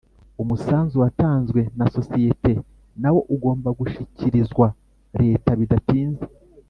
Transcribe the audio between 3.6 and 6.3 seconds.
gushikirizwa leta bidatinze